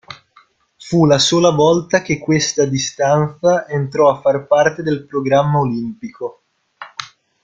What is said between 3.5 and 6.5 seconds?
entrò a far parte del programma olimpico.